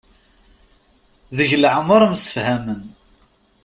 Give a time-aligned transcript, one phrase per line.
[1.37, 2.81] Deg leɛmer msefhamen.